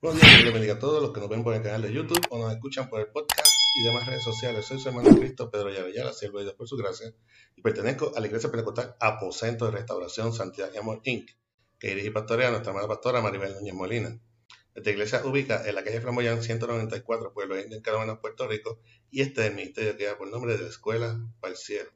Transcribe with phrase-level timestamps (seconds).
[0.00, 2.24] Buenos días, Dios bendiga a todos los que nos ven por el canal de YouTube
[2.30, 4.64] o nos escuchan por el podcast y demás redes sociales.
[4.64, 7.12] Soy su hermano Cristo Pedro Yarayala, siervo de Dios por su gracia,
[7.56, 11.30] y pertenezco a la Iglesia Pentecostal Aposento de Restauración Santidad y Amor Inc.,
[11.80, 14.20] que dirige y pastorea a nuestra amada pastora Maribel Núñez Molina.
[14.72, 18.78] Esta iglesia ubica en la calle Flamboyán 194, Pueblo Indio, en Carolina, Puerto Rico,
[19.10, 21.90] y este es el ministerio que da por nombre de la Escuela para el Cielo.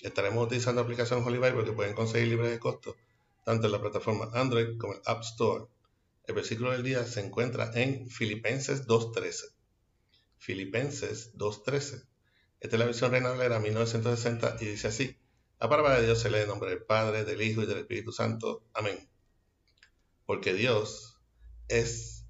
[0.00, 2.96] Estaremos utilizando la aplicación Holy Bible que pueden conseguir libre de costo
[3.44, 5.66] tanto en la plataforma Android como en App Store.
[6.28, 9.50] El versículo del día se encuentra en Filipenses 2.13.
[10.36, 12.04] Filipenses 2.13.
[12.60, 15.16] Esta es la versión Reina Valera 1960 y dice así.
[15.58, 18.12] La palabra de Dios se lee en nombre del Padre, del Hijo y del Espíritu
[18.12, 18.62] Santo.
[18.74, 19.08] Amén.
[20.26, 21.18] Porque Dios
[21.68, 22.26] es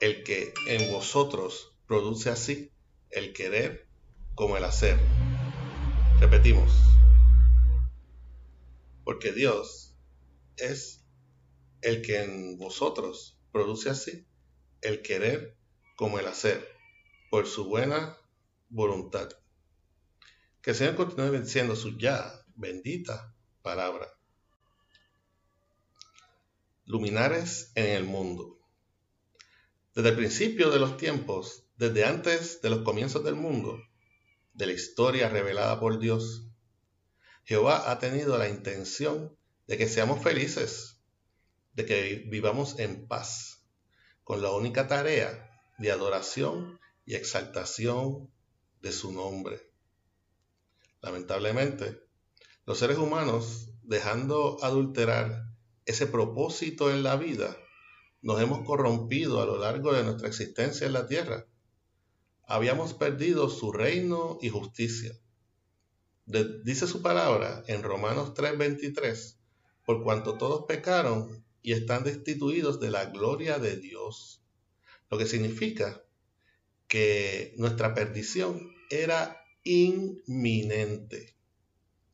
[0.00, 2.72] el que en vosotros produce así
[3.10, 3.86] el querer
[4.34, 4.98] como el hacer.
[6.18, 6.72] Repetimos.
[9.04, 9.94] Porque Dios
[10.56, 11.03] es
[11.84, 14.26] el que en vosotros produce así
[14.80, 15.56] el querer
[15.96, 16.66] como el hacer,
[17.30, 18.16] por su buena
[18.68, 19.28] voluntad.
[20.62, 24.08] Que el Señor continúe bendiciendo su ya bendita palabra.
[26.86, 28.58] Luminares en el mundo.
[29.94, 33.78] Desde el principio de los tiempos, desde antes de los comienzos del mundo,
[34.54, 36.48] de la historia revelada por Dios,
[37.44, 40.93] Jehová ha tenido la intención de que seamos felices,
[41.74, 43.64] de que vivamos en paz,
[44.22, 48.30] con la única tarea de adoración y exaltación
[48.80, 49.60] de su nombre.
[51.00, 52.00] Lamentablemente,
[52.64, 55.44] los seres humanos, dejando adulterar
[55.84, 57.56] ese propósito en la vida,
[58.22, 61.46] nos hemos corrompido a lo largo de nuestra existencia en la tierra.
[62.46, 65.18] Habíamos perdido su reino y justicia
[66.26, 69.36] dice su palabra en Romanos 3:23,
[69.84, 74.42] por cuanto todos pecaron y están destituidos de la gloria de Dios.
[75.10, 76.04] Lo que significa
[76.86, 81.34] que nuestra perdición era inminente.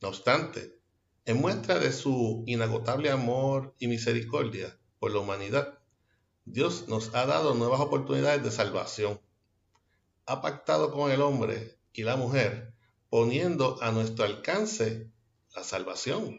[0.01, 0.79] No obstante,
[1.25, 5.81] en muestra de su inagotable amor y misericordia por la humanidad,
[6.45, 9.21] Dios nos ha dado nuevas oportunidades de salvación.
[10.27, 12.73] Ha pactado con el hombre y la mujer
[13.09, 15.11] poniendo a nuestro alcance
[15.57, 16.39] la salvación.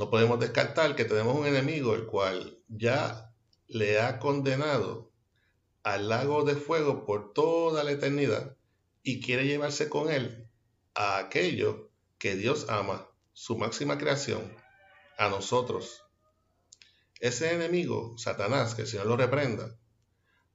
[0.00, 3.34] No podemos descartar que tenemos un enemigo el cual ya
[3.68, 5.12] le ha condenado
[5.82, 8.56] al lago de fuego por toda la eternidad
[9.02, 10.48] y quiere llevarse con él
[10.94, 14.56] a aquello que Dios ama, su máxima creación,
[15.18, 16.02] a nosotros.
[17.18, 19.76] Ese enemigo, Satanás, que el Señor lo reprenda,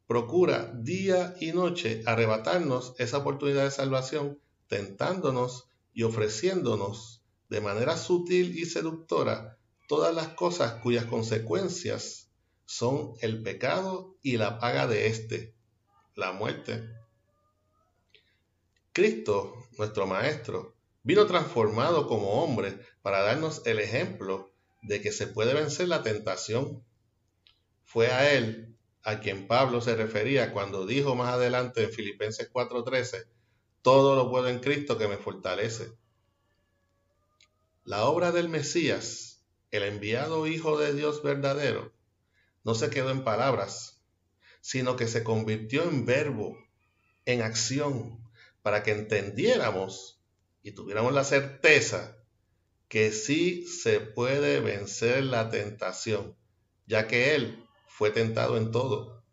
[0.08, 7.15] procura día y noche arrebatarnos esa oportunidad de salvación tentándonos y ofreciéndonos
[7.50, 9.58] de manera sutil y seductora
[9.88, 12.32] todas las cosas cuyas consecuencias
[12.66, 15.56] son el pecado y la paga de éste,
[16.16, 16.90] la muerte.
[18.92, 24.52] Cristo, nuestro Maestro, vino transformado como hombre para darnos el ejemplo
[24.82, 26.84] de que se puede vencer la tentación.
[27.84, 33.28] Fue a él a quien Pablo se refería cuando dijo más adelante en Filipenses 4:13,
[33.84, 35.92] todo lo puedo en Cristo que me fortalece.
[37.85, 41.94] La obra del Mesías, el enviado Hijo de Dios verdadero,
[42.63, 44.01] no se quedó en palabras,
[44.59, 46.57] sino que se convirtió en verbo,
[47.25, 48.28] en acción,
[48.63, 50.19] para que entendiéramos
[50.63, 52.18] y tuviéramos la certeza
[52.88, 56.35] que sí se puede vencer la tentación,
[56.88, 59.23] ya que Él fue tentado en todo.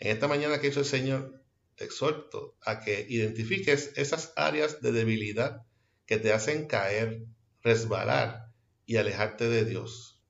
[0.00, 1.40] En esta mañana que hizo el Señor,
[1.76, 5.64] te exhorto a que identifiques esas áreas de debilidad
[6.06, 7.26] que te hacen caer,
[7.62, 8.52] resbalar
[8.86, 10.20] y alejarte de Dios.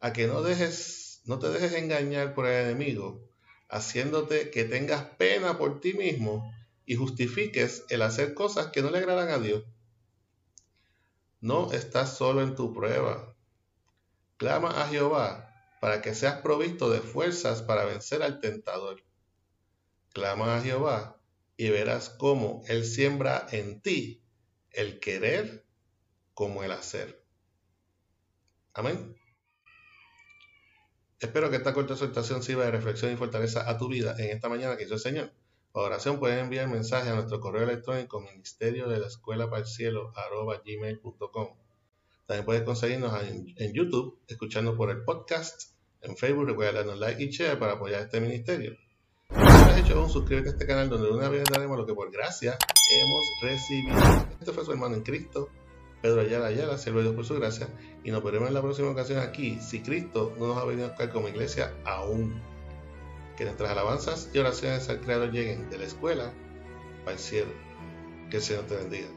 [0.00, 3.28] A que no dejes, no te dejes engañar por el enemigo,
[3.68, 6.52] haciéndote que tengas pena por ti mismo
[6.86, 9.64] y justifiques el hacer cosas que no le agradan a Dios.
[11.40, 13.36] No estás solo en tu prueba.
[14.38, 15.44] Clama a Jehová
[15.80, 19.04] para que seas provisto de fuerzas para vencer al tentador.
[20.12, 21.20] Clama a Jehová
[21.56, 24.22] y verás cómo Él siembra en ti
[24.72, 25.64] el querer
[26.34, 27.22] como el hacer.
[28.74, 29.16] Amén.
[31.20, 34.48] Espero que esta corta exhortación sirva de reflexión y fortaleza a tu vida en esta
[34.48, 35.32] mañana que hizo el Señor.
[35.72, 39.66] Para oración pueden enviar mensaje a nuestro correo electrónico ministerio de la escuela para el
[39.66, 40.12] cielo
[40.64, 41.56] gmail.com.
[42.26, 45.72] También puedes conseguirnos en, en, YouTube, escuchando por el podcast.
[46.02, 48.76] En Facebook, recuerda darnos like y share para apoyar este ministerio
[49.78, 52.58] hecho aún, suscríbete a este canal donde una vez daremos lo que por gracia
[52.90, 53.96] hemos recibido.
[54.40, 55.50] Este fue su hermano en Cristo,
[56.02, 57.68] Pedro Ayala Ayala, siervo de Dios por su gracia,
[58.02, 60.88] y nos veremos en la próxima ocasión aquí, si Cristo no nos ha venido a
[60.90, 62.42] buscar como iglesia aún.
[63.36, 66.32] Que nuestras alabanzas y oraciones al Creador lleguen de la escuela
[67.06, 67.52] al cielo.
[68.30, 69.08] Que el Señor te bendiga.